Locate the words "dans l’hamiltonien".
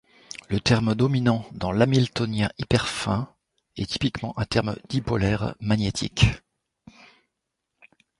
1.51-2.49